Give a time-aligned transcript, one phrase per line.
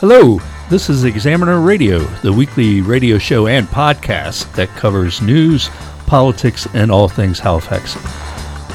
[0.00, 0.38] Hello,
[0.70, 5.68] this is Examiner Radio, the weekly radio show and podcast that covers news,
[6.06, 7.96] politics, and all things Halifax.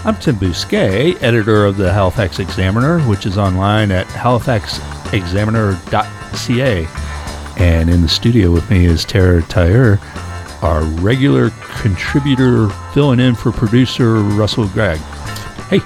[0.06, 6.88] I'm Tim Bousquet, editor of the Halifax Examiner, which is online at halifaxexaminer.ca.
[7.58, 9.98] And in the studio with me is Tara Tyre,
[10.62, 15.00] our regular contributor filling in for producer Russell Gregg.
[15.70, 15.80] Hey,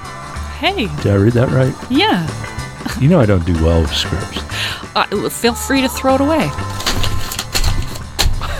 [0.59, 1.73] Hey, did I read that right?
[1.89, 2.27] yeah.
[2.99, 4.39] You know I don't do well with scripts.
[4.95, 6.49] Uh, feel free to throw it away.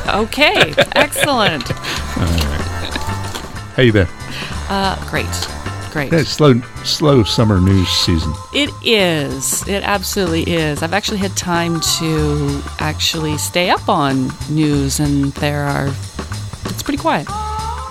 [0.07, 1.63] Okay, excellent.
[3.75, 4.07] How you been?
[4.69, 5.27] Uh, great,
[5.91, 6.25] great.
[6.25, 8.33] Slow, slow summer news season.
[8.53, 9.67] It is.
[9.67, 10.81] It absolutely is.
[10.83, 15.87] I've actually had time to actually stay up on news, and there are.
[16.65, 17.27] It's pretty quiet.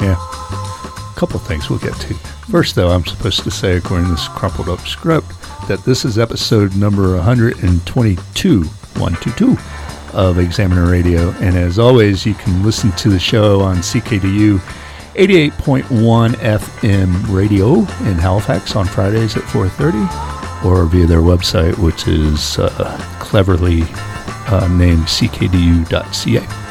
[0.01, 0.17] Yeah.
[0.17, 2.15] A couple things we'll get to.
[2.51, 5.27] First, though, I'm supposed to say, according to this crumpled up script,
[5.69, 9.57] that this is episode number 122, 122
[10.17, 11.31] of Examiner Radio.
[11.41, 14.59] And as always, you can listen to the show on CKDU
[15.15, 22.59] 88.1 FM radio in Halifax on Fridays at 4.30 or via their website, which is
[22.59, 23.83] uh, cleverly
[24.49, 26.68] uh, named ckdu.ca.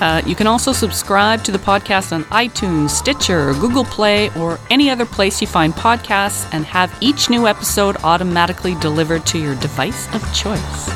[0.00, 4.88] Uh, you can also subscribe to the podcast on iTunes, Stitcher, Google Play, or any
[4.90, 10.06] other place you find podcasts and have each new episode automatically delivered to your device
[10.14, 10.88] of choice.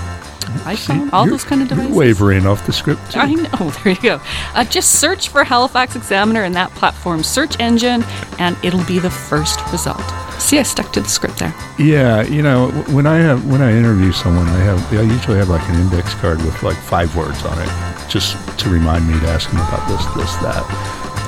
[0.65, 1.91] iPhone, all those kind of devices.
[1.91, 3.19] you're wavering off the script, too.
[3.21, 3.73] I know.
[3.85, 4.21] There you go.
[4.55, 8.03] Uh, just search for Halifax Examiner in that platform's search engine,
[8.39, 10.03] and it'll be the first result.
[10.39, 11.55] See, I stuck to the script there.
[11.79, 15.49] Yeah, you know, when I have when I interview someone, I have I usually have
[15.49, 17.69] like an index card with like five words on it,
[18.09, 20.65] just to remind me to ask him about this, this, that.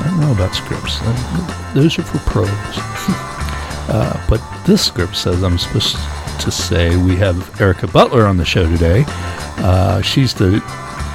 [0.02, 2.48] I don't know about scripts; Uh, those are for pros.
[3.88, 5.96] uh, but this script says I'm supposed
[6.40, 9.04] to say we have Erica Butler on the show today.
[9.58, 10.62] Uh, she's the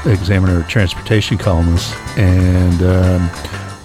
[0.06, 3.30] Examiner of transportation columnist, and um,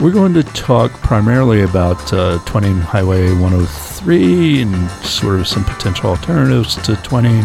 [0.00, 6.10] we're going to talk primarily about uh, Twinning Highway 103 and sort of some potential
[6.10, 7.42] alternatives to Twinning,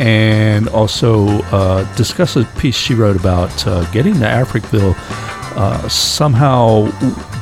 [0.00, 4.94] and also uh, discuss a piece she wrote about uh, getting to Africville.
[5.56, 6.86] Uh, somehow,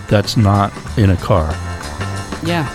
[0.08, 1.48] that's not in a car.
[2.44, 2.68] Yeah,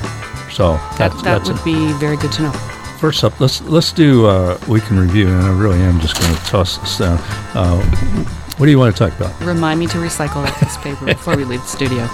[0.50, 2.52] So that, that's, that that's would be very good to know.
[3.00, 6.42] First up, let's let's do uh, weekend review, and I really am just going to
[6.46, 7.18] toss this down.
[7.54, 7.82] Uh,
[8.58, 9.38] what do you want to talk about?
[9.42, 12.08] Remind me to recycle that piece of paper before we leave the studio.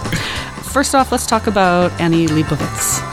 [0.64, 3.06] First off, let's talk about Annie Leibovitz.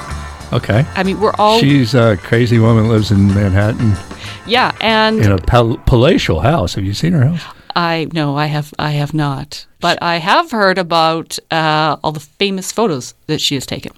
[0.55, 3.95] Okay, I mean, we're all she's a crazy woman lives in Manhattan
[4.47, 6.75] yeah, and in a pal- palatial house.
[6.75, 7.43] Have you seen her house?
[7.75, 12.21] I no, I have I have not, but I have heard about uh, all the
[12.21, 13.93] famous photos that she has taken,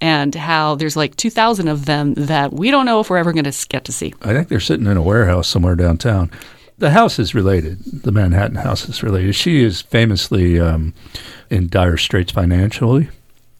[0.00, 3.32] and how there's like two thousand of them that we don't know if we're ever
[3.32, 4.12] going to get to see.
[4.22, 6.30] I think they're sitting in a warehouse somewhere downtown.
[6.78, 7.78] The house is related.
[7.84, 9.34] The Manhattan house is related.
[9.36, 10.94] She is famously um,
[11.48, 13.08] in dire straits financially,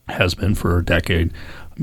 [0.08, 1.32] has been for a decade.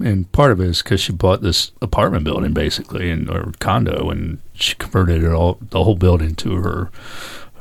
[0.05, 4.09] And part of it is because she bought this apartment building, basically, and or condo,
[4.09, 6.91] and she converted it all, the whole building to her.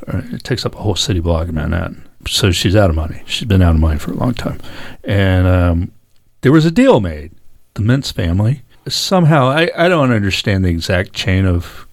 [0.07, 2.09] Uh, it takes up a whole city block in Manhattan.
[2.27, 3.23] So she's out of money.
[3.27, 4.61] She's been out of money for a long time.
[5.05, 5.93] And um,
[6.41, 7.33] there was a deal made.
[7.75, 8.63] The Mintz family
[8.93, 11.87] somehow I, I don't understand the exact chain of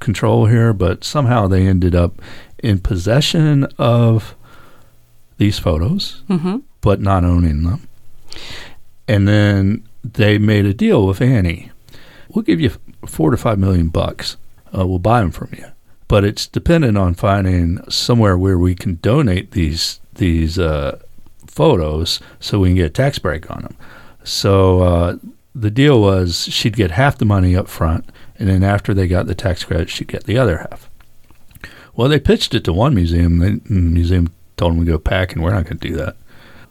[0.00, 2.20] control here, but somehow they ended up
[2.58, 4.34] in possession of
[5.38, 7.88] these photos, hmm but not owning them.
[9.08, 11.72] And then they made a deal with Annie.
[12.28, 12.72] We'll give you
[13.06, 14.36] four to five million bucks.
[14.76, 15.64] Uh, we'll buy them from you,
[16.08, 20.98] but it's dependent on finding somewhere where we can donate these these uh,
[21.46, 23.76] photos so we can get a tax break on them.
[24.24, 25.16] So uh,
[25.54, 28.04] the deal was she'd get half the money up front,
[28.38, 30.90] and then after they got the tax credit, she'd get the other half.
[31.96, 33.38] Well, they pitched it to one museum.
[33.38, 36.16] The museum told them to go pack, and we're not going to do that.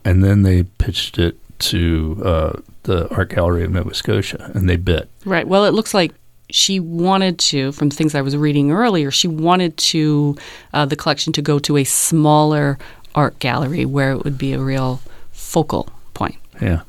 [0.06, 4.77] And then they pitched it to uh, the Art Gallery of Nova Scotia, and they
[4.77, 5.09] bit.
[5.25, 5.48] Right.
[5.48, 6.13] Well, it looks like
[6.50, 10.38] she wanted to, from things I was reading earlier, she wanted to
[10.74, 12.77] uh, the collection to go to a smaller
[13.15, 15.01] art gallery where it would be a real
[15.31, 16.38] focal point.
[16.62, 16.81] Yeah.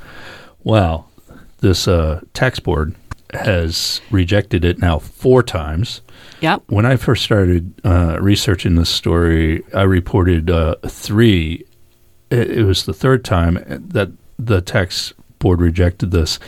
[0.62, 1.11] Well,
[1.59, 2.94] this uh, tax board
[3.35, 6.03] has rejected it now four times.
[6.41, 6.62] Yep.
[6.69, 11.65] When I first started uh, researching this story, I reported uh, three.
[12.31, 16.38] It, it was the third time that the tax board rejected this,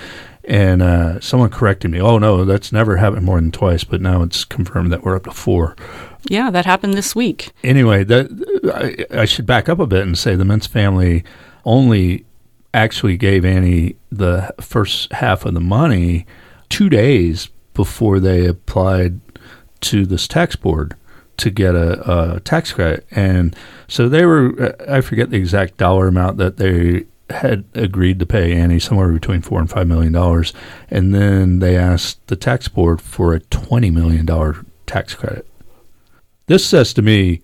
[0.44, 2.00] and uh, someone corrected me.
[2.00, 3.84] Oh no, that's never happened more than twice.
[3.84, 5.76] But now it's confirmed that we're up to four.
[6.28, 7.50] Yeah, that happened this week.
[7.64, 11.24] Anyway, that I, I should back up a bit and say the Mintz family
[11.64, 12.24] only
[12.72, 16.26] actually gave Annie the first half of the money
[16.68, 19.20] two days before they applied
[19.80, 20.94] to this tax board
[21.38, 23.56] to get a, a tax credit, and
[23.88, 24.76] so they were.
[24.88, 29.42] I forget the exact dollar amount that they had agreed to pay Annie somewhere between
[29.42, 30.52] four and five million dollars,
[30.90, 35.46] and then they asked the tax board for a twenty million dollar tax credit.
[36.46, 37.42] This says to me,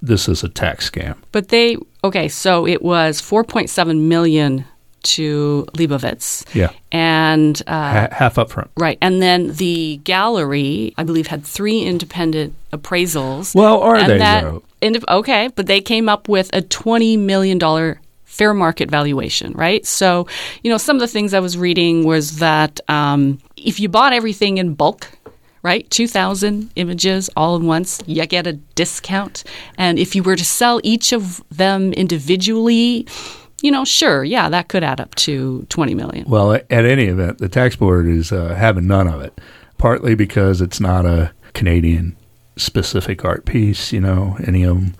[0.00, 1.16] this is a tax scam.
[1.32, 4.66] But they okay, so it was 4.7 million
[5.02, 6.44] to Leibovitz.
[6.54, 8.70] Yeah, And uh, ha- half up front.
[8.76, 13.54] right, and then the gallery, I believe, had three independent appraisals.
[13.54, 14.62] Well, are and they that, though?
[15.08, 18.00] okay, but they came up with a 20 million dollar
[18.34, 19.86] fair market valuation, right?
[19.86, 20.26] So,
[20.64, 24.12] you know, some of the things I was reading was that um, if you bought
[24.12, 25.08] everything in bulk,
[25.62, 29.44] right, 2,000 images all at once, you get a discount.
[29.78, 33.06] And if you were to sell each of them individually,
[33.62, 36.28] you know, sure, yeah, that could add up to 20 million.
[36.28, 39.40] Well, at any event, the tax board is uh, having none of it.
[39.78, 42.16] Partly because it's not a Canadian
[42.56, 43.92] specific art piece.
[43.92, 44.94] You know, any of them,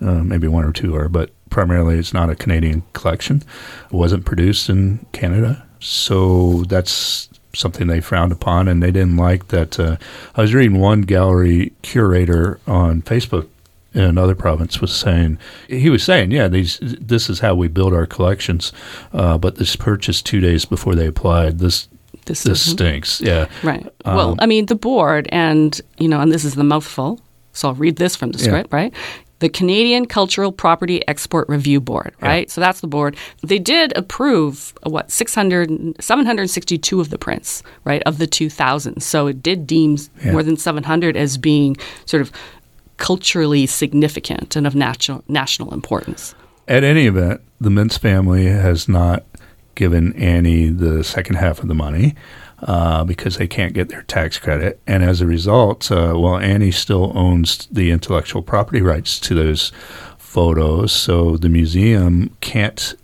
[0.00, 3.42] uh, maybe one or two are, but primarily it's not a Canadian collection.
[3.86, 9.48] It wasn't produced in Canada, so that's something they frowned upon, and they didn't like
[9.48, 9.78] that.
[9.80, 9.96] Uh,
[10.36, 13.48] I was reading one gallery curator on Facebook
[13.92, 15.36] in another province was saying
[15.66, 18.72] he was saying, yeah, these this is how we build our collections,
[19.12, 21.58] uh, but this purchase two days before they applied.
[21.58, 21.88] This
[22.26, 23.20] This, this stinks.
[23.20, 23.84] Yeah, Right.
[24.04, 27.18] well, Um, I mean, the board, and, you know, and this is the mouthful,
[27.52, 28.44] so I'll read this from the Yeah.
[28.44, 28.94] script, right?
[29.40, 32.50] The Canadian Cultural Property Export Review Board, right?
[32.50, 33.16] So that's the board.
[33.42, 39.02] They did approve, what, 600, 762 of the prints, right, of the 2000.
[39.02, 40.32] So it did deem Yeah.
[40.32, 42.30] more than 700 as being sort of
[42.98, 46.34] culturally significant and of national, national importance.
[46.68, 49.24] At any event, the Mintz family has not
[49.74, 52.14] given Annie the second half of the money
[52.62, 54.80] uh, because they can't get their tax credit.
[54.86, 59.72] And as a result, uh, well, Annie still owns the intellectual property rights to those
[60.18, 60.92] photos.
[60.92, 62.94] So the museum can't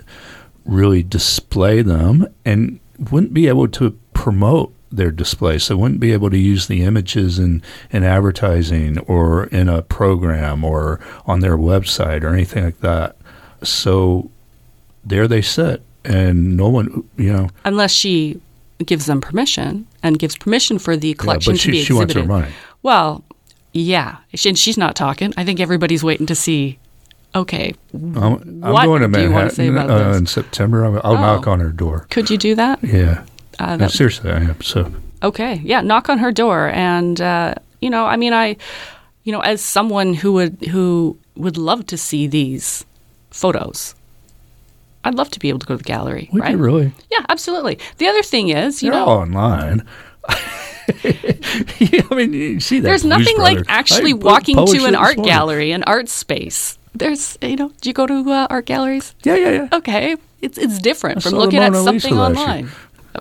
[0.65, 2.81] really display them and
[3.11, 5.59] wouldn't be able to promote their display.
[5.59, 10.65] So wouldn't be able to use the images in, in advertising or in a program
[10.65, 13.17] or on their website or anything like that.
[13.63, 14.31] So
[15.05, 18.41] there they sit and no one, you know, Unless she
[18.85, 22.13] gives them permission and gives permission for the yeah, collection to she, be she wants
[22.13, 22.29] exhibited.
[22.33, 22.53] her money.
[22.83, 23.25] Well,
[23.73, 25.33] yeah, and she's not talking.
[25.37, 26.79] I think everybody's waiting to see.
[27.35, 30.85] Okay, I'm, I'm going to Manhattan uh, in September.
[30.87, 31.21] I'll, I'll Oh.
[31.21, 32.07] knock on her door.
[32.11, 32.83] could you do that?
[32.83, 33.25] Yeah.
[33.59, 34.61] Uh, No, seriously, I am.
[34.63, 34.91] So
[35.23, 38.57] okay, yeah, knock on her door, and uh, you know, I mean, I,
[39.25, 42.85] you know, as someone who would who would love to see these
[43.31, 43.95] photos,
[45.07, 46.29] I'd love to be able to go to the gallery.
[46.33, 46.53] would right?
[46.53, 46.93] you really?
[47.11, 47.79] Yeah, absolutely.
[47.99, 49.87] The other thing is, you They're know, all online.
[50.29, 52.89] I mean, you see that.
[52.89, 56.79] There's nothing like actually walking to an art gallery, an art space.
[56.95, 59.15] There's, you know, do you go to uh, art galleries?
[59.23, 59.69] Yeah, yeah, yeah.
[59.73, 62.71] Okay, it's it's different I from looking at something online.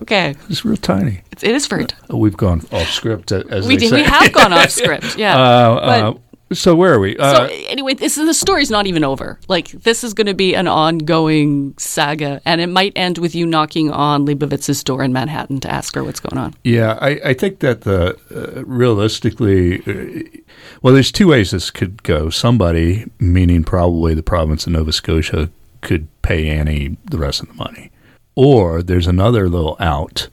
[0.02, 1.22] Okay, It's real tiny.
[1.32, 1.86] it's, it is very.
[2.10, 3.98] Oh, We've gone off script, uh, as We did, say.
[3.98, 5.16] we have gone off script.
[5.18, 5.38] Yeah.
[5.38, 6.14] Uh, uh,
[6.54, 7.16] so where are we?
[7.16, 9.40] so Uh, anyway, this is the story's not even over.
[9.48, 13.46] Like this is going to be an ongoing saga, and it might end with you
[13.46, 16.54] knocking on Leibovitz's door in Manhattan to ask her what's going on.
[16.64, 20.42] Yeah, I, I think that the uh, realistically, uh,
[20.82, 22.30] well, there's two ways this could go.
[22.30, 25.50] Somebody, meaning probably the province of Nova Scotia,
[25.82, 27.92] could pay Annie the rest of the money,
[28.36, 30.30] or there's another little out,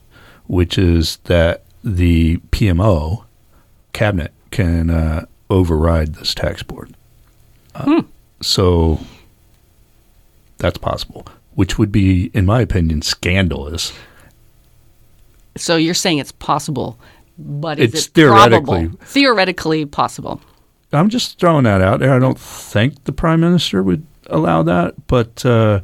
[0.46, 3.24] which is that the PMO
[3.92, 6.94] cabinet can uh, override this tax board.
[7.74, 8.02] Uh,
[8.40, 9.00] So
[10.58, 13.92] that's possible, which would be, in my opinion, scandalous.
[15.56, 16.98] So you're saying it's possible,
[17.38, 18.98] but is It's it theoretically- probable?
[19.04, 20.40] theoretically possible?
[20.92, 22.12] I'm just throwing that out there.
[22.12, 25.80] I don't think the prime minister would allow that, but uh,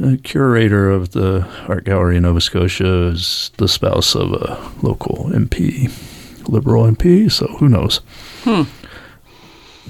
[0.00, 5.28] the curator of the art gallery in Nova Scotia is the spouse of a local
[5.32, 5.90] MP,
[6.48, 7.30] liberal MP.
[7.30, 8.00] So who knows?
[8.44, 8.62] Hmm.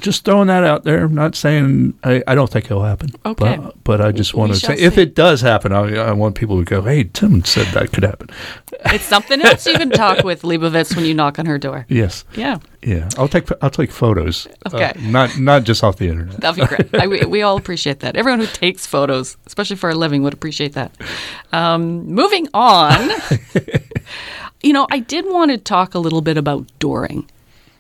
[0.00, 1.03] Just throwing that out there.
[1.03, 3.11] I'm not saying I, I don't think it'll happen.
[3.27, 3.57] Okay.
[3.57, 6.57] but, but I just want to say if it does happen, I, I want people
[6.57, 8.29] to go, "Hey, Tim said that could happen."
[8.85, 11.85] It's something else you can talk with Leibovitz when you knock on her door.
[11.88, 13.09] Yes, Yeah, yeah.
[13.19, 14.47] I'll take I'll take photos.
[14.67, 14.93] uh, Okay.
[15.00, 16.41] not not just off the internet.
[16.43, 16.95] that'd be great.
[16.95, 18.15] I, we, we all appreciate that.
[18.15, 20.93] Everyone who takes photos, especially for a living, would appreciate that.
[21.50, 23.11] Um, moving on,
[24.62, 27.27] you know, I did want to talk a little bit about dooring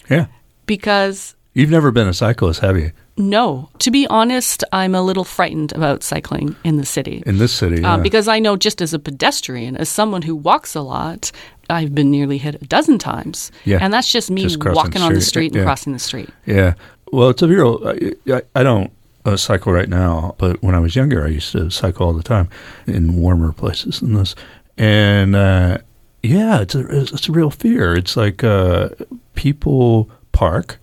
[0.08, 0.26] Yeah.
[0.66, 2.92] because You've never been a cyclist, have you?
[3.16, 7.20] no, to be honest, I'm a little frightened about cycling in the city.
[7.26, 7.94] In this city, yeah.
[7.94, 11.32] Um, because I know just as a pedestrian, as someone who walks a lot,
[11.68, 13.50] I've been nearly hit a dozen times.
[13.64, 13.78] Yeah.
[13.80, 15.48] And that's just me Just walking the on the street.
[15.50, 15.64] and Yeah.
[15.64, 16.28] crossing the street.
[16.46, 16.74] Yeah.
[17.12, 17.80] Well, it's a real.
[17.84, 18.92] I, I, I don't
[19.24, 22.22] uh, cycle right now, but when I was younger, I used to cycle all the
[22.22, 22.48] time
[22.86, 24.36] in warmer places than this.
[24.76, 25.78] And uh,
[26.22, 27.94] yeah, it's a it's a real fear.
[27.94, 28.90] It's like uh,
[29.34, 30.78] people park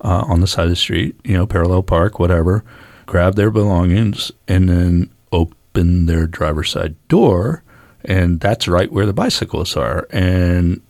[0.00, 2.64] uh, on the side of the street, you know, parallel park, whatever,
[3.06, 7.62] grab their belongings, and then open their driver's side door,
[8.04, 10.80] and that's right where the bicyclists are, and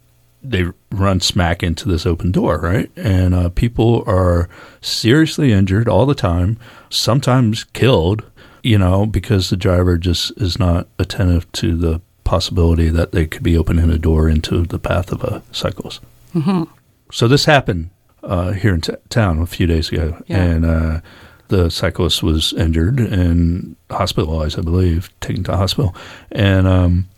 [0.43, 2.91] they run smack into this open door, right?
[2.97, 4.49] And uh, people are
[4.81, 6.59] seriously injured all the time,
[6.91, 8.25] sometimes killed,
[8.63, 13.43] you know, because the driver just is not attentive to the possibility that they could
[13.43, 16.01] be opening a door into the path of a cyclist.
[16.33, 16.65] hmm
[17.11, 17.91] So this happened
[18.23, 20.43] uh, here in t- town a few days ago, Yeah.
[20.43, 21.01] and uh,
[21.49, 25.95] the cyclist was injured and hospitalized, I believe, taken to hospital.
[26.31, 27.09] And um,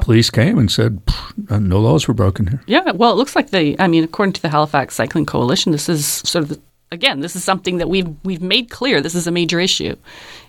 [0.00, 1.00] police came and said
[1.50, 2.62] no laws were broken here.
[2.66, 3.76] Yeah, well, it looks like they.
[3.78, 7.36] I mean, according to the Halifax Cycling Coalition, this is sort of the, again, this
[7.36, 9.00] is something that we've we've made clear.
[9.00, 9.94] This is a major issue,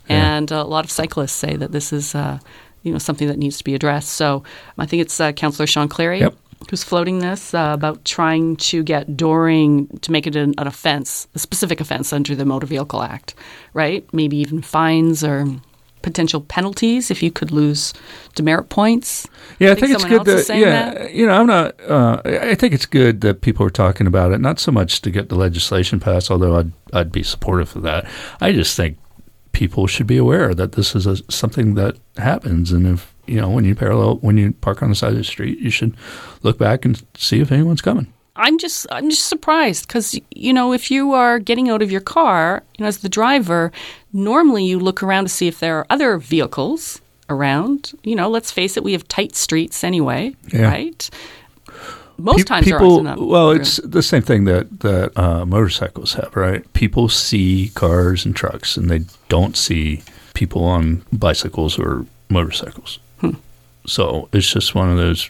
[0.09, 0.37] Yeah.
[0.37, 2.39] and uh, a lot of cyclists say that this is, uh,
[2.85, 4.09] you know, something that needs to be addressed.
[4.13, 4.43] So
[4.77, 6.35] I think it's uh, Councillor Shawn Cleary Yep.
[6.69, 11.27] who's floating this uh, about trying to get dooring to make it an, an offense,
[11.35, 13.33] a specific offense under the Motor Vehicle Act,
[13.73, 14.07] right?
[14.13, 15.45] Maybe even fines or
[16.03, 17.91] potential penalties if you could lose
[18.35, 19.27] demerit points.
[19.57, 21.13] Yeah, I, I think think, it's good that yeah, that.
[21.15, 21.81] you know, I'm not.
[21.81, 24.39] Uh, I I think it's good that people are talking about it.
[24.39, 28.07] Not so much to get the legislation passed, although I'd I'd be supportive of that.
[28.39, 28.99] I just think
[29.55, 33.49] people should be aware that this is a, something that happens, and if you know
[33.49, 35.95] when you parallel when you park on the side of the street, you should
[36.43, 38.07] look back and see if anyone's coming.
[38.35, 42.01] I'm just I'm just surprised because you know if you are getting out of your
[42.01, 43.71] car, you know as the driver,
[44.11, 47.93] normally you look around to see if there are other vehicles around.
[48.03, 50.63] You know, let's face it, we have tight streets anyway, Yeah.
[50.69, 51.09] right?
[52.17, 53.03] Most Pe- times people.
[53.03, 53.61] well, room.
[53.61, 56.71] it's the same thing that that uh, motorcycles have, right?
[56.73, 60.01] People see cars and trucks, and they don't see
[60.33, 62.99] people on bicycles or motorcycles.
[63.19, 63.31] Hmm.
[63.85, 65.29] So it's just one of those.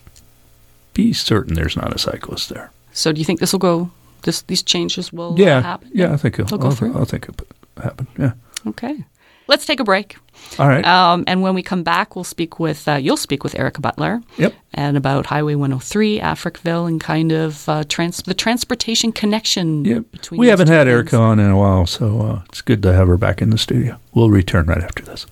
[0.93, 2.71] Be certain there's not a cyclist there.
[2.93, 3.91] So do you think this will go?
[4.21, 5.89] This these changes will yeah, happen?
[5.93, 6.97] yeah, I think it'll, They'll go I'll, through?
[6.97, 7.45] I'll think it'll
[7.83, 8.07] happen.
[8.17, 8.31] Yeah.
[8.67, 9.03] Okay.
[9.47, 10.17] Let's take a break.
[10.59, 10.85] All right.
[10.85, 14.21] Um, and when we come back, we'll speak with, uh, you'll speak with Erica Butler.
[14.37, 14.53] Yep.
[14.73, 20.03] And about Highway 103, Africville, and kind of uh, trans- the transportation connection Yep.
[20.11, 20.87] between We haven't had.
[20.87, 23.57] Erica on in a while, so uh, it's good to have her back in the
[23.57, 23.97] studio.
[24.13, 25.25] We'll return right after this.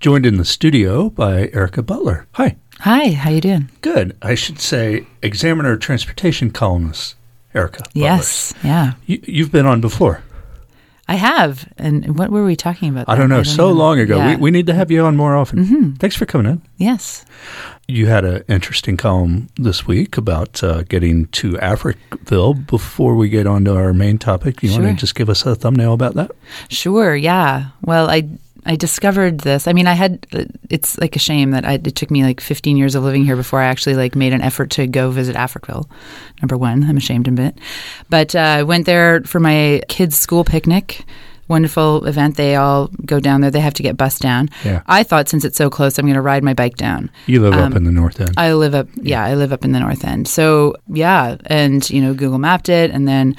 [0.00, 2.26] Joined in the studio by Erica Butler.
[2.32, 2.56] Hi.
[2.80, 3.68] Hi, how you doing?
[3.80, 4.16] Good.
[4.22, 7.16] I should say Examiner transportation columnist
[7.54, 7.78] Erica.
[7.80, 7.92] Butler.
[8.02, 8.92] Yes, yeah.
[9.06, 10.22] You, you've been on before.
[11.10, 11.66] I have.
[11.78, 13.08] And what were we talking about?
[13.08, 13.42] I don't know.
[13.42, 14.18] so even- long ago.
[14.18, 14.32] Yeah.
[14.34, 14.42] Mm-hmm.
[14.42, 15.94] We, we need to have you on more often.
[15.96, 16.62] Thanks for coming in.
[16.76, 17.24] yes.
[17.90, 22.66] You had an interesting column this week about uh, getting to Africville.
[22.66, 25.54] Before we get on to our main topic, you want to just give us a
[25.54, 26.30] thumbnail about that?
[26.68, 27.68] Sure, yeah.
[27.80, 28.28] Well, I
[28.66, 29.66] I discovered this.
[29.66, 30.26] I mean, I had
[30.68, 33.36] it's like a shame that I, it took me like 15 years of living here
[33.36, 35.88] before I actually like made an effort to go visit Africville.
[36.42, 37.58] Number 1, I'm ashamed a bit.
[38.10, 41.04] But uh, I went there for my kids' school picnic.
[41.48, 42.36] Wonderful event.
[42.36, 43.50] They all go down there.
[43.50, 44.50] They have to get bussed down.
[44.66, 44.82] Yeah.
[44.86, 47.10] I thought since it's so close, I'm going to ride my bike down.
[47.24, 48.34] You live Um, up in the North End.
[48.36, 50.28] I live up, yeah, I live up in the north end.
[50.28, 53.34] So yeah, and you know, Google mapped it, and then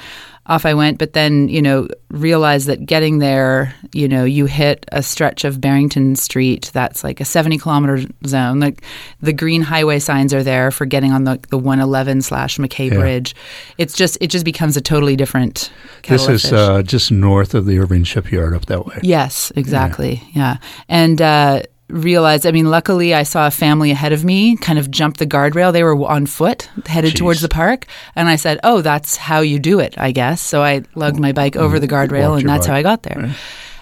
[0.49, 0.97] off I went.
[0.97, 5.61] But then you know, realized that getting there, you know, you hit a stretch of
[5.61, 8.59] Barrington Street that's like a seventy kilometer zone.
[8.59, 8.83] Like
[9.21, 12.89] the green highway signs are there for getting on the the one eleven slash MacKay
[12.89, 12.95] Yeah.
[12.97, 13.35] Bridge.
[13.77, 15.71] It's just it just becomes a totally different.
[16.07, 18.99] this is uh, just north of the Irving Shipyard up that way.
[19.03, 20.23] Yes, exactly.
[20.33, 20.57] Yeah.
[20.87, 24.89] And uh, realized, I mean, luckily I saw a family ahead of me kind of
[24.91, 25.73] jump the guardrail.
[25.73, 27.17] They were on foot headed Jeez.
[27.17, 27.85] towards the park.
[28.15, 30.41] And I said, oh, that's how you do it, I guess.
[30.41, 32.75] So I lugged my bike over the guardrail and that's how.
[32.75, 33.35] I got there.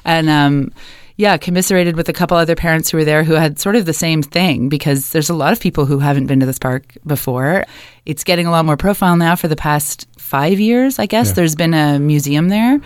[0.06, 0.72] And, um,
[1.18, 3.94] yeah, commiserated with a couple other parents who were there who had sort of the
[3.94, 7.66] same thing because there's a lot of people who haven't been to this park before.
[8.06, 11.30] It's getting a lot more profile now for the past five years, I guess.
[11.30, 11.34] Yeah.
[11.34, 12.80] There's been a museum there.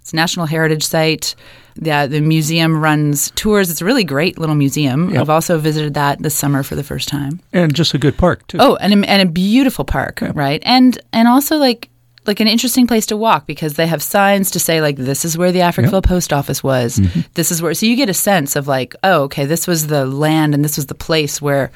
[0.00, 1.34] It's a National Heritage Site.
[1.80, 3.70] Yeah, the museum runs tours.
[3.70, 5.10] It's a really great little museum.
[5.10, 5.20] Yep.
[5.20, 7.40] I've also visited that this summer for the first time.
[7.52, 8.58] and just a good park too.
[8.60, 10.62] Oh, and a, and a beautiful park, right?
[10.64, 11.88] And and also like
[12.26, 15.38] like an interesting place to walk because they have signs to say like this is
[15.38, 16.98] where the Africville post office was.
[16.98, 17.20] Mm-hmm.
[17.34, 20.04] This is where so you get a sense of like oh okay this was the
[20.06, 21.70] land and this was the place where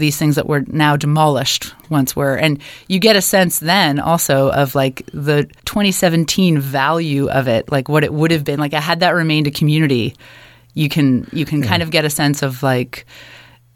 [0.00, 4.50] these things that were now demolished once were and you get a sense then also
[4.50, 9.00] of like the 2017 value of it like what it would have been like had
[9.00, 10.14] that remained a community
[10.74, 13.06] you can you can kind of get a sense of like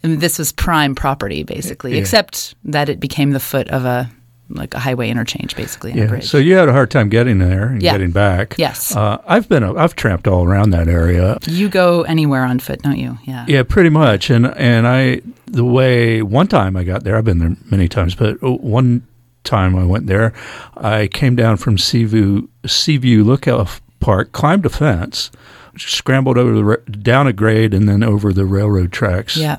[0.03, 2.01] I mean, this was prime property basically, Yeah.
[2.01, 4.11] except that it became the foot of a
[4.51, 6.21] like a highway interchange basically Yeah.
[6.21, 7.93] So you had a hard time getting there and Yeah.
[7.93, 8.55] getting back.
[8.59, 8.95] Yes.
[8.95, 9.65] Uh, I've been.
[9.65, 11.39] I've tramped all around that area.
[11.47, 13.17] you go anywhere on foot, don't you?
[13.25, 13.47] Yeah.
[13.49, 14.29] Yeah, pretty much.
[14.29, 15.23] And and I
[15.55, 19.07] the way one time I got there, I've been there many times, but oh, one
[19.45, 20.33] time I went there,
[20.77, 25.31] I came down from Seaview Seaview Lookout Park, climbed a fence,
[25.77, 29.37] scrambled over the down a grade, and then over the railroad tracks.
[29.37, 29.59] Yeah.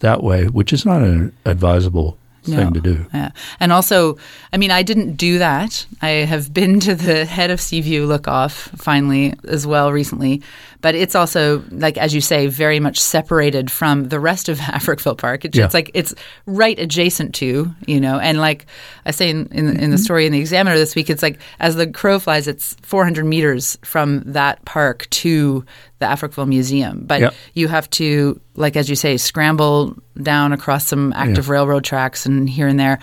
[0.00, 2.18] that way, which is not an advisable
[2.52, 3.06] thing to do.
[3.12, 3.30] Yeah.
[3.60, 4.18] And also,
[4.52, 5.86] I mean, I didn't do that.
[6.02, 10.42] I have been to the head of Seaview look off finally as well recently.
[10.80, 15.16] But it's also, like, as you say, very much separated from the rest of Africville
[15.16, 15.46] Park.
[15.46, 15.64] It's, Yeah.
[15.64, 18.66] it's like it's right adjacent to, you know, and like
[19.06, 19.96] I say in, in, in the mm-hmm.
[19.96, 23.78] story in the Examiner this week, it's like as the crow flies, it's 400 meters
[23.82, 25.64] from that park to
[26.00, 27.02] the Africville Museum.
[27.06, 27.30] But Yeah.
[27.54, 32.48] you have to, like as you say, scramble down across some active railroad tracks and
[32.48, 32.98] here and there.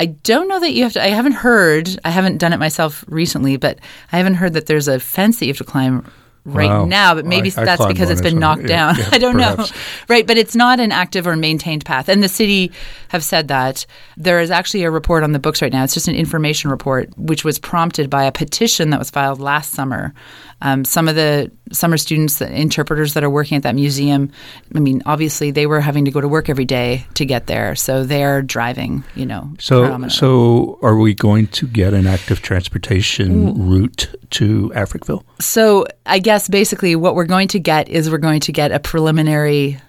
[0.00, 1.02] I don't know that you have to.
[1.04, 1.88] I haven't heard.
[2.04, 3.78] I haven't done it myself recently, but
[4.12, 6.10] I haven't heard that there's a fence that you have to climb
[6.44, 6.86] right Wow.
[6.86, 7.14] now.
[7.14, 8.96] But maybe I- I that's because it's been knocked Yeah, down.
[8.98, 9.70] yeah, I don't perhaps.
[9.70, 9.76] know.
[10.08, 12.08] Right, but it's not an active or maintained path.
[12.08, 12.72] And the city
[13.10, 15.84] have said that there is actually a report on the books right now.
[15.84, 19.70] It's just an information report, which was prompted by a petition that was filed last
[19.70, 20.14] summer.
[20.62, 24.30] Um, some of the summer students, the interpreters that are working at that museum,
[24.74, 27.74] I mean, obviously they were having to go to work every day to get there,
[27.74, 29.02] so they're driving.
[29.16, 35.24] You know, So, so are we going to get an active transportation route to Africville?
[35.40, 38.78] So I guess basically what we're going to get is we're going to get a
[38.78, 39.80] preliminary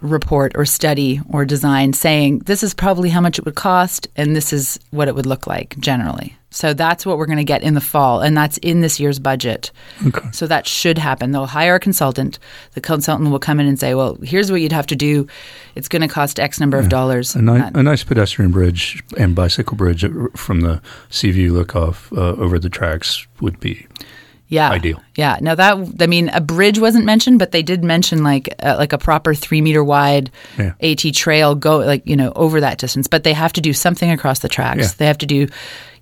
[0.00, 4.36] report or study or design saying this is probably how much it would cost and
[4.36, 6.37] this is what it would look like generally.
[6.50, 9.18] So that's what we're going to get in the fall and that's in this year's
[9.18, 9.70] budget.
[10.06, 10.28] Okay.
[10.32, 11.30] So that should happen.
[11.32, 12.38] They'll hire a consultant.
[12.72, 15.26] The consultant will come in and say, "Well, here's what you'd have to do.
[15.74, 19.34] It's going to cost X number of dollars." A, ni- a nice pedestrian bridge and
[19.34, 20.04] bicycle bridge
[20.36, 20.80] from the
[21.10, 23.86] Seaview lookoff uh, over the tracks would be
[24.50, 25.02] yeah, ideal.
[25.14, 25.38] Yeah.
[25.42, 28.94] Now that I mean, a bridge wasn't mentioned, but they did mention like uh, like
[28.94, 30.72] a proper three meter wide Yeah.
[30.80, 33.06] AT trail go like you know over that distance.
[33.08, 34.80] But they have to do something across the tracks.
[34.80, 34.90] Yeah.
[34.96, 35.48] They have to do,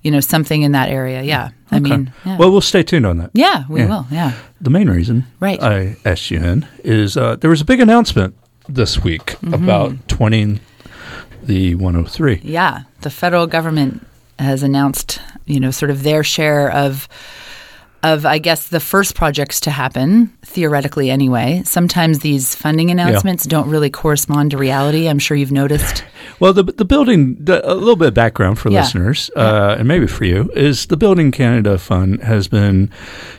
[0.01, 1.21] you know, something in that area.
[1.23, 1.49] Yeah.
[1.71, 1.89] I Okay.
[1.89, 2.37] mean, yeah.
[2.37, 3.31] well, we'll stay tuned on that.
[3.33, 3.87] yeah, we yeah.
[3.87, 4.05] will.
[4.11, 4.31] Yeah.
[4.61, 5.61] The main reason Right.
[5.61, 8.35] I asked you in is uh, there was a big announcement
[8.69, 9.53] this week Mm-hmm.
[9.53, 10.59] about twinning
[11.43, 12.41] the 103.
[12.43, 14.05] Yeah, the federal government
[14.39, 17.07] has announced, you know, sort of their share of
[18.03, 21.61] of I guess the first projects to happen theoretically anyway.
[21.65, 25.07] Sometimes these funding announcements don't really correspond to reality.
[25.09, 26.03] I'm sure you've noticed.
[26.39, 28.81] Well, the the building, the, a little bit of background for Yeah.
[28.81, 32.91] listeners, uh, and maybe for you, is the Building Canada Fund has been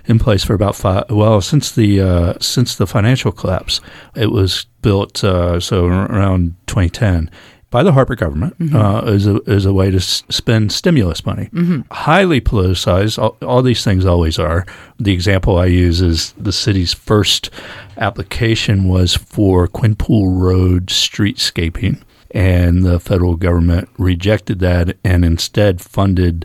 [0.07, 1.05] in place for about five.
[1.09, 3.81] Well, since the uh, since the financial collapse,
[4.16, 7.31] it was built uh, so around 2010
[7.70, 11.48] by the Harper government uh, as a as a way to s- spend stimulus money.
[11.90, 13.18] Highly politicized.
[13.18, 14.64] All, all these things always are.
[14.98, 17.50] The example I use is the city's first
[17.98, 22.00] application was for Quinpool Road streetscaping
[22.31, 26.44] and the federal government rejected that and instead funded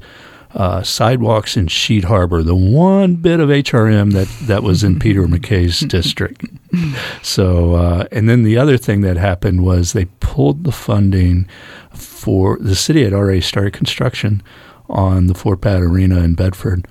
[0.56, 5.28] uh, sidewalks in Sheet Harbor, the one bit of HRM that, that was in Peter
[5.28, 6.46] MacKay's district.
[7.22, 11.48] So, uh, and then the other thing that happened was they pulled the funding
[11.92, 14.42] for the city had already started construction
[14.90, 16.88] on the Four-Pad Arena in Bedford.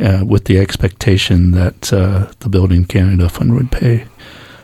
[0.00, 4.06] Uh, with the expectation that uh, the Building Canada Fund would pay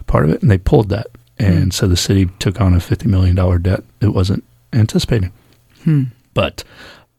[0.06, 1.06] part of it, and they pulled that.
[1.38, 5.32] And so the city took on a $50 million debt it wasn't anticipating.
[5.84, 6.04] Hmm.
[6.34, 6.64] But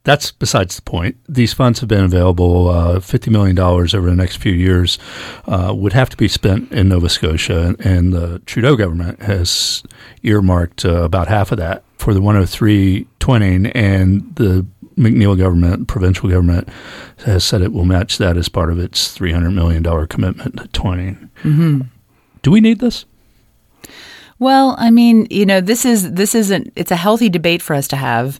[0.08, 1.18] that's besides the point.
[1.28, 2.70] These funds have been available.
[2.70, 4.98] Uh, $50 million over the next few years
[5.48, 9.84] uh, would have to be spent in Nova Scotia, and, and the Trudeau government has
[10.24, 14.66] earmarked uh, about half of that for the 103 twinning, and the
[14.98, 16.70] McNeil government, provincial government,
[17.26, 21.30] has said it will match that as part of its $300 million commitment to twinning.
[21.44, 21.82] Mm-hmm.
[22.44, 23.04] Do we need this?
[24.40, 27.88] Well, I mean, you know, this is this isn't it's a healthy debate for us
[27.90, 28.40] to have.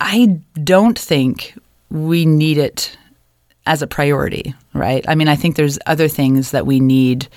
[0.00, 1.54] I don't think
[1.90, 2.96] we need it
[3.66, 5.04] as a priority, right?
[5.08, 7.28] I mean, I think there's other things that we need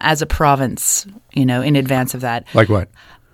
[0.00, 2.46] as a province, you know, in advance of that.
[2.54, 2.88] Like what?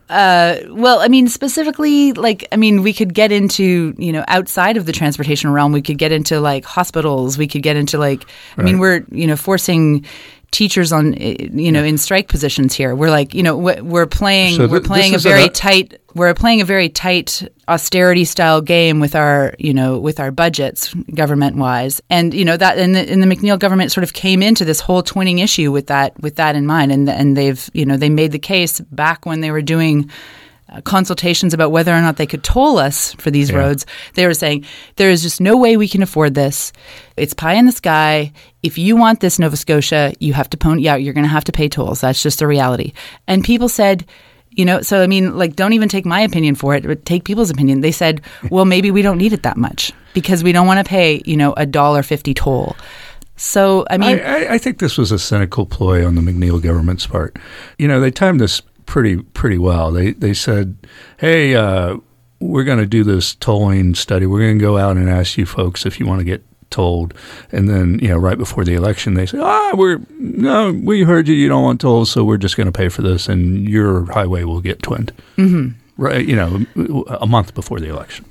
[0.08, 4.76] Uh, well, I mean, specifically, like, I mean, we could get into, you know, outside
[4.76, 8.26] of the transportation realm, we could get into like hospitals, we could get into like,
[8.56, 10.04] I mean, we're, you know, forcing
[10.50, 12.94] teachers on eh, you know in strike positions here.
[12.94, 16.34] We're like you know we're playing so th- we're playing a very a, tight we're
[16.34, 21.56] playing a very tight austerity style game with our you know with our budgets government
[21.56, 24.64] wise and you know that and the, and the McNeil government sort of came into
[24.64, 26.92] this whole twinning issue with that with that in mind.
[26.92, 30.10] And and they've you know they made the case back when they were doing
[30.84, 33.58] consultations about whether or not they could toll us for these yeah.
[33.58, 34.64] roads, they were saying
[34.96, 36.72] there is just no way we can afford this.
[37.16, 38.32] It's pie in the sky.
[38.62, 41.02] If you want this Nova Scotia, you have to pony out.
[41.02, 42.00] You're going to have to pay tolls.
[42.00, 42.92] That's just the reality.
[43.26, 44.06] And people said,
[44.50, 47.24] you know, so I mean, like, don't even take my opinion for it, but take
[47.24, 47.80] people's opinion.
[47.80, 50.88] They said, well, maybe we don't need it that much because we don't want to
[50.88, 52.76] pay, you know, a dollar fifty toll.
[53.36, 57.06] So I mean, I, I, think this was a cynical ploy on the McNeil government's
[57.06, 57.38] part.
[57.78, 59.92] You know, they timed this pretty pretty well.
[59.92, 60.76] They they said,
[61.18, 61.98] "Hey, uh,
[62.40, 64.26] we're going to do this tolling study.
[64.26, 67.14] We're going to go out and ask you folks if you want to get told."
[67.52, 71.28] And then you know, right before the election, they say, "Ah, we're no, we heard
[71.28, 71.34] you.
[71.34, 74.42] You don't want tolls, so we're just going to pay for this, and your highway
[74.42, 75.78] will get twinned." Mm-hmm.
[75.96, 76.64] Right, you know,
[77.20, 78.24] a month before the election.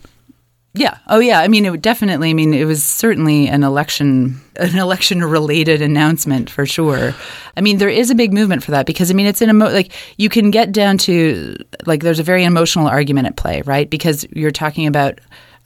[0.73, 0.97] Yeah.
[1.07, 1.39] Oh, yeah.
[1.39, 2.29] I mean, it would definitely.
[2.29, 7.15] I mean, it was certainly an election, an election-related announcement for sure.
[7.57, 9.71] I mean, there is a big movement for that because I mean, it's an emo-
[9.71, 11.55] like you can get down to
[11.85, 13.89] like there's a very emotional argument at play, right?
[13.89, 15.19] Because you're talking about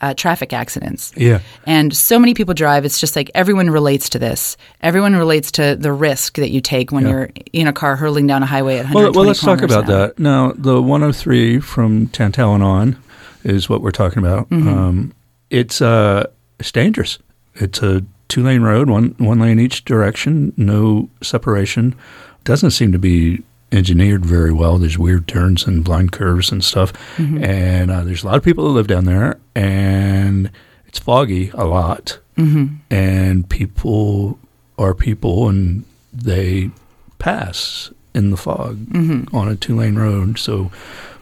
[0.03, 1.13] uh, traffic accidents.
[1.15, 1.39] Yeah.
[1.65, 2.83] And so many people drive.
[2.83, 4.57] It's just like everyone relates to this.
[4.81, 7.09] Everyone relates to the risk that you take when yeah.
[7.09, 9.85] you're in a car hurling down a highway at 120 Well, well let's talk about
[9.87, 10.19] that.
[10.19, 12.97] Now, the 103 from Tantallon on
[13.43, 14.49] is what we're talking about.
[14.49, 14.67] Mm-hmm.
[14.67, 15.13] Um,
[15.49, 16.27] it's uh,
[16.59, 17.19] it's dangerous.
[17.55, 21.95] It's a two lane road, one one lane each direction, no separation.
[22.43, 24.77] Doesn't seem to be engineered very well.
[24.77, 27.43] There's weird turns and blind curves and stuff, mm-hmm.
[27.43, 30.51] and uh, there's a lot of people that live down there, and
[30.87, 32.75] it's foggy a lot, mm-hmm.
[32.89, 34.39] and people
[34.77, 36.71] are people, and they
[37.19, 39.35] pass in the fog mm-hmm.
[39.35, 40.37] on a two lane road.
[40.37, 40.71] So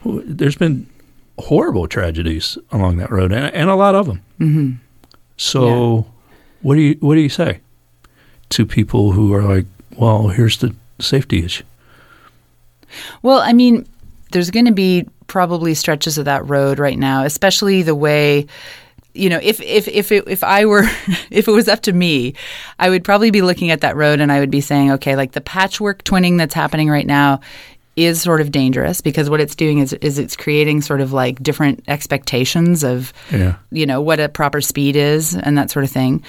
[0.04, 0.86] there's been
[1.38, 4.22] horrible tragedies along that road, and, and a lot of them.
[4.40, 4.72] Mm-hmm.
[5.36, 6.02] So, yeah.
[6.62, 7.60] what do you what do you say
[8.50, 9.66] to people who are like,
[9.96, 11.64] "Well, here's the safety issue"?
[13.22, 13.86] Well, I mean,
[14.32, 18.46] there's going to be probably stretches of that road right now, especially the way
[19.14, 20.84] you know, if if if it, if I were
[21.30, 22.34] if it was up to me,
[22.78, 25.32] I would probably be looking at that road and I would be saying, okay, like
[25.32, 27.40] the patchwork twinning that's happening right now
[27.96, 31.42] is sort of dangerous because what it's doing is is it's creating sort of like
[31.42, 33.56] different expectations of yeah.
[33.70, 36.22] you know what a proper speed is and that sort of thing.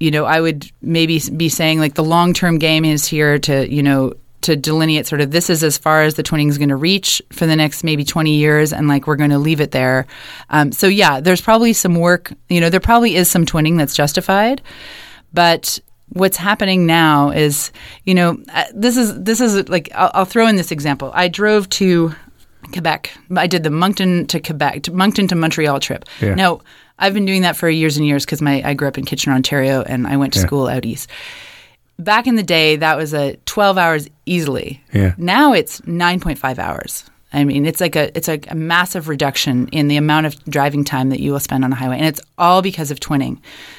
[0.00, 3.70] You know, I would maybe be saying like the long term game is here to
[3.72, 4.14] you know
[4.44, 7.22] to delineate sort of this is as far as the twinning is going to reach
[7.32, 10.06] for the next maybe 20 years and like we're going to leave it there
[10.50, 13.94] um, so yeah there's probably some work you know there probably is some twinning that's
[13.94, 14.60] justified
[15.32, 17.72] but what's happening now is,
[18.04, 21.10] you know, uh, this is this is like I'll, I'll, throw in this example.
[21.14, 22.14] I drove to
[22.72, 23.16] Quebec.
[23.36, 26.04] I did the Moncton to Quebec, to Moncton to Montreal trip.
[26.20, 26.34] Yeah.
[26.34, 26.60] Now
[26.98, 29.34] I've been doing that for years and years because my I grew up in Kitchener,
[29.34, 30.46] Ontario, and I went to yeah.
[30.46, 31.10] school out east.
[31.98, 34.82] Back in the day, that was a 12 hours easily.
[34.92, 35.14] Yeah.
[35.16, 37.04] Now it's 9.5 hours.
[37.34, 40.84] I mean, it's like a it's like a massive reduction in the amount of driving
[40.84, 43.38] time that you will spend on a highway, and it's all because of twinning.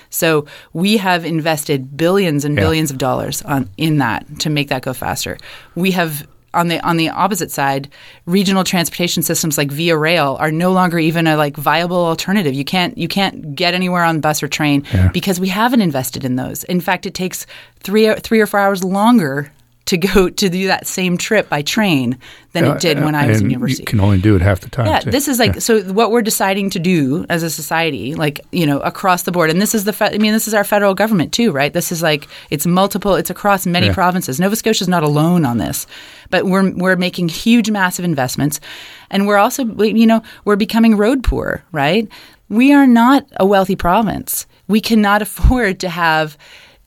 [0.09, 2.95] So we have invested billions and billions yeah.
[2.95, 5.37] of dollars on in that to make that go faster.
[5.75, 7.89] We have on the on the opposite side,
[8.25, 12.53] regional transportation systems like Via Rail are no longer even a like viable alternative.
[12.53, 15.09] You can't you can't get anywhere on bus or train yeah.
[15.11, 16.63] because we haven't invested in those.
[16.63, 17.45] In fact, it takes
[17.79, 19.51] three three or four hours longer
[19.86, 22.17] to go to do that same trip by train
[22.54, 23.82] than it did when I was in Uh, university.
[23.84, 24.86] You can only do it half the time.
[24.88, 25.12] Yeah, too.
[25.12, 25.82] this is like so.
[25.93, 29.62] What we're deciding to do as a society, like you know, across the board, and
[29.62, 29.93] this is the.
[29.93, 31.74] Fe- I mean, this is our federal government too, right?
[31.74, 33.15] This is like it's multiple.
[33.15, 33.93] It's across many Yeah.
[33.93, 34.39] provinces.
[34.39, 35.86] Nova Scotia is not alone on this,
[36.30, 38.60] but we're we're making huge, massive investments,
[39.12, 42.08] and we're also you know we're becoming road poor, right?
[42.50, 44.45] We are not a wealthy province.
[44.67, 46.38] We cannot afford to have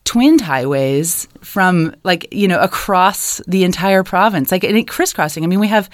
[0.08, 4.50] twinned highways from like you know across the entire province.
[4.50, 5.44] Like and crisscrossing.
[5.44, 5.90] I mean we have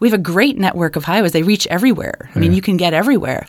[0.00, 1.30] we have a great network of highways.
[1.30, 2.28] They reach everywhere.
[2.34, 3.46] I mean you can get everywhere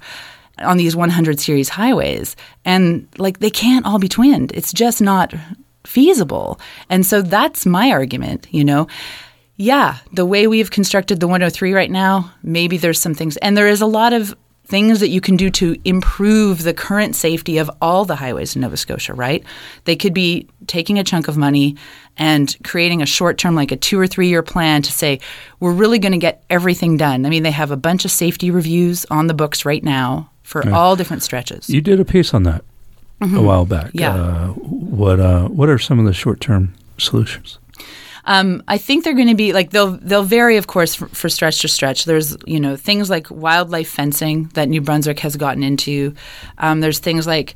[0.59, 2.35] on these 100 series highways.
[2.63, 4.51] And like they can't all be twinned.
[4.53, 5.33] It's just not
[5.83, 6.59] feasible.
[6.89, 8.87] And so that's my argument you know.
[9.55, 13.67] Yeah, the way we've constructed the 103 right now, maybe there's some things, and there
[13.67, 17.69] is a lot of things that you can do to improve the current safety of
[17.81, 19.43] all the highways in Nova Scotia, right?
[19.83, 21.75] They could be taking a chunk of money
[22.17, 25.19] and creating a short term, like a two or three year plan to say,
[25.59, 27.25] we're really going to get everything done.
[27.25, 30.69] I mean, they have a bunch of safety reviews on the books right now for
[30.71, 31.69] all different stretches.
[31.69, 32.63] You did a piece on that
[33.21, 33.87] a while back.
[33.87, 33.99] Mm-hmm.
[33.99, 34.15] Yeah.
[34.15, 37.59] Uh, what uh, What are some of the short term solutions?
[38.25, 41.29] Um, I think they're going to be like they'll they'll vary, of course, for, for
[41.29, 42.05] stretch to stretch.
[42.05, 46.13] There's you know things like wildlife fencing that New Brunswick has gotten into.
[46.57, 47.55] Um, there's things like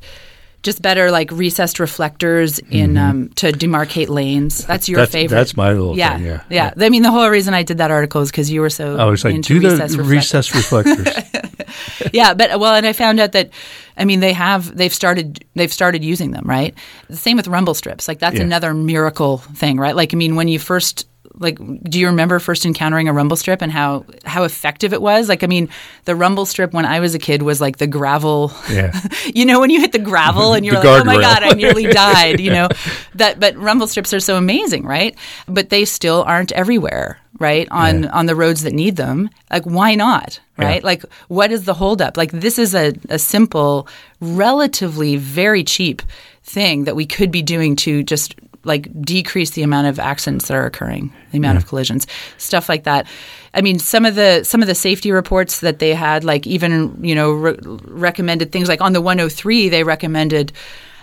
[0.62, 4.64] just better like recessed reflectors in um, to demarcate lanes.
[4.66, 5.02] That's your Mm-hmm.
[5.02, 5.36] That's- favorite.
[5.36, 6.42] that's my little yeah, thing, yeah.
[6.50, 6.74] yeah.
[6.84, 9.04] I mean, the whole reason I did that article is because you were so I
[9.04, 12.10] was like, into do the recessed reflect- recessed reflectors.
[12.12, 13.50] yeah, but well, and I found out that
[13.96, 16.74] I mean they have they've started they've started using them, right?
[17.08, 18.08] The same with rumble strips.
[18.08, 18.42] Like that's Yeah.
[18.42, 19.94] another miracle thing, right?
[19.94, 21.06] Like I mean when you first
[21.40, 25.28] like do you remember first encountering a rumble strip and how how effective it was?
[25.28, 25.68] Like I mean
[26.04, 28.98] the rumble strip when I was a kid was like the gravel yeah.
[29.34, 31.20] you know when you hit the gravel and you're like oh my guardrail.
[31.22, 32.68] god i nearly died you know
[33.14, 38.02] that but rumble strips are so amazing right but they still aren't everywhere right on
[38.04, 38.10] Yeah.
[38.10, 40.86] on the roads that need them like why not right Yeah.
[40.86, 43.86] like what is the holdup like this is a, a simple
[44.20, 46.02] relatively very cheap
[46.42, 50.54] thing that we could be doing to just like decrease the amount of accidents that
[50.54, 53.06] are occurring the amount of collisions stuff like that
[53.54, 56.98] i mean some of the some of the safety reports that they had like even
[57.02, 60.52] you know re- recommended things like on the 103 they recommended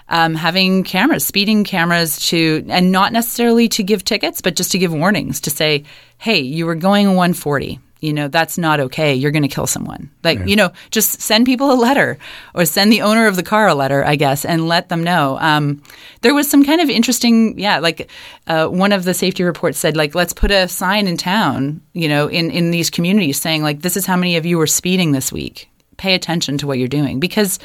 [0.07, 4.77] um, having cameras, speeding cameras to, and not necessarily to give tickets, but just to
[4.77, 5.83] give warnings to say,
[6.17, 7.79] hey, you were going 140.
[8.05, 9.15] You know, that's not okay.
[9.15, 10.11] You're going to kill someone.
[10.23, 12.17] Like, you know, just send people a letter
[12.53, 15.37] or send the owner of the car a letter, I guess, and let them know.
[15.39, 15.81] Um,
[16.21, 18.09] there was some kind of interesting, yeah, like
[18.47, 22.07] uh, one of the safety reports said, like, let's put a sign in town, you
[22.07, 25.11] know, in, in these communities saying, like, this is how many of you were speeding
[25.11, 25.69] this week.
[25.97, 27.57] Pay attention to what you're doing because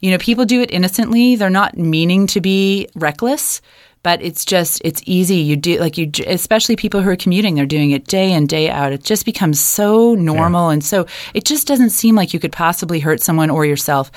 [0.00, 1.36] you know, people do it innocently.
[1.36, 3.62] They're not meaning to be reckless,
[4.04, 5.36] but it's just it's easy.
[5.36, 7.56] You do like you, especially people who are commuting.
[7.56, 8.92] They're doing it day in day out.
[8.92, 13.00] It just becomes so normal, and so it just doesn't seem like you could possibly
[13.00, 14.12] hurt someone or yourself.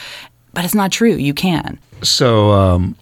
[0.54, 1.14] But it's not true.
[1.14, 1.80] You can.
[2.04, 2.96] So um,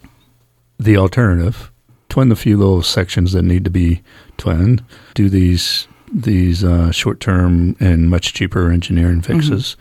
[0.80, 1.72] the alternative:
[2.08, 4.02] twin the few little sections that need to be
[4.38, 4.84] twinned.
[5.16, 9.76] Do these these uh, short term and much cheaper engineering fixes,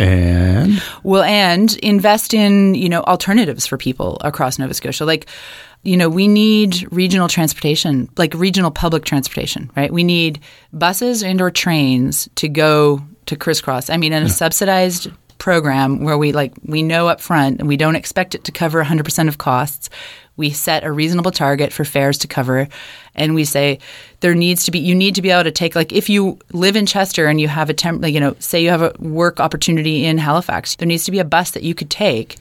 [0.00, 5.04] and Well, and invest in, you know, alternatives for people across Nova Scotia.
[5.04, 5.26] Like,
[5.82, 9.92] you know, we need regional transportation, like regional public transportation, right?
[9.92, 10.40] We need
[10.72, 13.88] buses and or trains to go to crisscross.
[13.88, 17.76] I mean, in a subsidized program where we like we know up front and we
[17.76, 19.90] don't expect it to cover 100% of costs.
[20.36, 22.68] We set a reasonable target for fares to cover
[23.14, 23.78] and we say
[24.20, 26.76] there needs to be you need to be able to take like if you live
[26.76, 29.40] in Chester and you have a temp like, you know say you have a work
[29.40, 32.36] opportunity in Halifax there needs to be a bus that you could take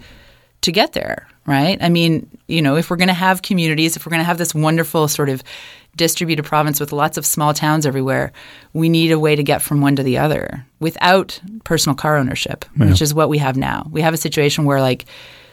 [0.61, 1.77] to get there right?
[1.81, 4.37] I mean you know if we're going to have communities if we're going to have
[4.37, 5.43] this wonderful sort of
[5.95, 8.31] distributed province with lots of small towns everywhere
[8.73, 12.65] we need a way to get from one to the other without personal car ownership
[12.77, 13.87] which is what we have now.
[13.91, 15.05] We have a situation where like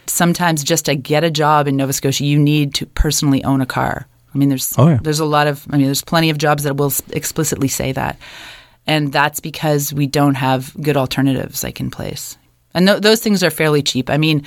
[0.05, 3.65] sometimes just to get a job in nova scotia you need to personally own a
[3.65, 4.07] car.
[4.33, 4.99] I mean there's Oh, yeah.
[5.01, 8.17] there's a lot of i mean there's plenty of jobs that will explicitly say that.
[8.85, 12.37] And that's because we don't have good alternatives like in place
[12.77, 14.09] and th- those things are fairly cheap.
[14.09, 14.43] I mean,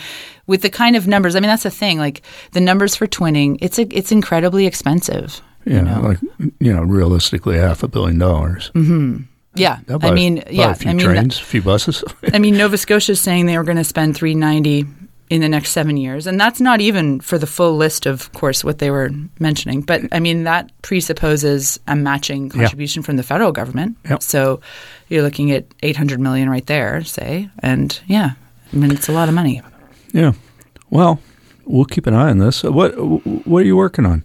[0.46, 1.98] with the kind of numbers, I mean that's the thing.
[1.98, 5.42] Like the numbers for twinning, it's a, it's incredibly expensive.
[5.66, 6.18] you you know, like
[6.60, 8.70] you know, realistically, half a billion dollars.
[8.74, 9.22] Mm-hmm.
[9.56, 12.04] Yeah, They'll I mean, yeah, a few I mean, trains, a few buses.
[12.32, 14.86] I mean, Nova Scotia is saying they were going to spend 390
[15.30, 18.64] in the next seven years, and that's not even for the full list of course
[18.64, 19.80] what they were mentioning.
[19.80, 23.96] But I mean, that presupposes a matching contribution from the federal government.
[24.08, 24.22] Yep.
[24.22, 24.60] So
[25.08, 28.32] you're looking at 800 million right there, say, and yeah,
[28.72, 29.62] I mean, it's a lot of money.
[30.12, 30.32] yeah.
[30.90, 31.20] Well,
[31.64, 32.64] we'll keep an eye on this.
[32.64, 32.90] Uh, what
[33.46, 34.24] What are you working on?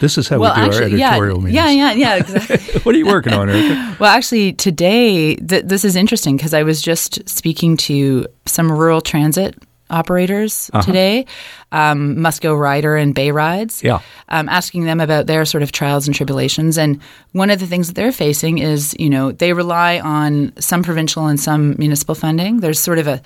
[0.00, 1.54] This is how well, we do actually, our yeah, editorial meetings.
[1.54, 2.80] yeah, yeah, yeah, exactly.
[2.82, 3.96] what are you working on, Erica?
[4.00, 9.00] well, actually, today th- this is interesting because I was just speaking to some rural
[9.00, 9.56] transit
[9.92, 10.82] operators Uh-huh.
[10.82, 11.26] today,
[11.70, 13.82] um, MusGo Rider and Bay Rides.
[13.84, 14.00] Yeah.
[14.28, 16.78] Um, asking them about their sort of trials and tribulations.
[16.78, 17.00] And
[17.32, 21.26] one of the things that they're facing is, you know, they rely on some provincial
[21.26, 22.60] and some municipal funding.
[22.60, 23.20] There's sort of a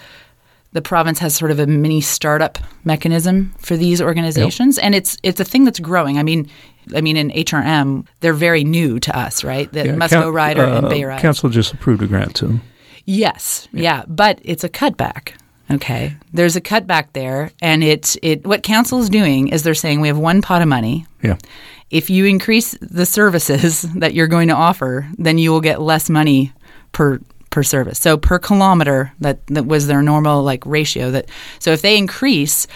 [0.72, 5.40] the province has sort of a mini startup mechanism for these organizations, and it's it's
[5.40, 6.18] a thing that's growing.
[6.18, 6.50] I mean,
[6.94, 9.72] I mean, in HRM, they're very new to us, right?
[9.72, 11.22] The Yeah, MusGo Rider and uh, Bay Rides.
[11.22, 12.60] Council just approved a grant to them.
[13.06, 14.02] Yes, yeah.
[14.06, 15.32] but it's a cutback.
[15.70, 20.00] Okay, there's a cutback there, and it it what council is doing is they're saying
[20.00, 21.06] we have one pot of money.
[21.22, 21.38] Yeah.
[21.90, 26.08] If you increase the services that you're going to offer, then you will get less
[26.08, 26.52] money
[26.92, 27.98] per per service.
[27.98, 31.10] So per kilometer, that that was their normal like ratio.
[31.10, 32.66] That so if they increase.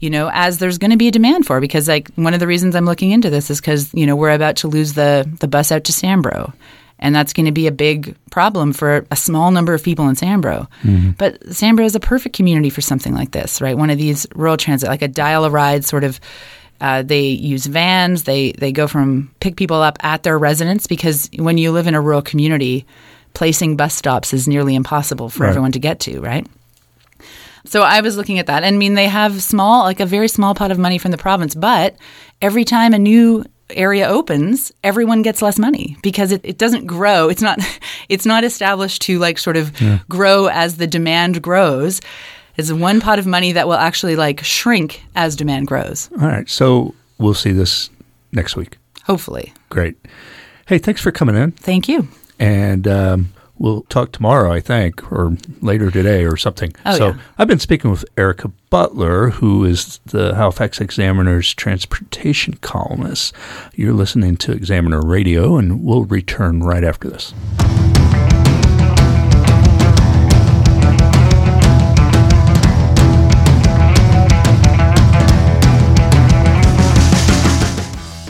[0.00, 2.46] You know, as there's going to be a demand for, because like one of the
[2.46, 5.48] reasons I'm looking into this is because you know we're about to lose the the
[5.48, 6.52] bus out to Sambro,
[7.00, 10.14] and that's going to be a big problem for a small number of people in
[10.16, 10.66] Sambro.
[11.16, 13.76] But Sambro is a perfect community for something like this, right?
[13.76, 16.20] One of these rural transit, like a dial a ride sort of.
[16.80, 18.22] Uh, they use vans.
[18.22, 21.96] They they go from pick people up at their residence because when you live in
[21.96, 22.86] a rural community,
[23.34, 25.48] placing bus stops is nearly impossible for Right.
[25.50, 26.46] everyone to get to, right?
[27.64, 28.62] So I was looking at that.
[28.62, 31.18] And I mean, they have small, like a very small pot of money from the
[31.18, 31.96] province, but
[32.40, 37.28] every time a new area opens, everyone gets less money because it, it doesn't grow.
[37.28, 37.58] It's not
[38.08, 39.72] it's not established to like sort of
[40.08, 42.00] grow as the demand grows.
[42.56, 46.10] It's one pot of money that will actually like shrink as demand grows.
[46.20, 46.48] All right.
[46.48, 47.88] So we'll see this
[48.32, 48.78] next week.
[49.04, 49.52] Hopefully.
[49.70, 49.96] Great.
[50.66, 51.52] Hey, thanks for coming in.
[51.52, 52.08] Thank you.
[52.38, 56.74] And um, we'll talk tomorrow, I think, or later today or something.
[56.86, 57.18] Oh, so yeah.
[57.38, 63.34] I've been speaking with Erica Butler, who is the Halifax Examiner's transportation columnist.
[63.74, 67.34] You're listening to Examiner Radio, and we'll return right after this.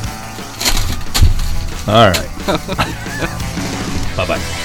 [1.90, 2.46] All right.
[4.16, 4.56] bye bye.